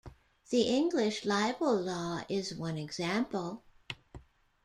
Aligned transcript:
The 0.49 0.61
English 0.63 1.25
libel 1.25 1.75
law 1.79 2.23
is 2.27 2.55
one 2.55 2.75
example. 2.79 3.61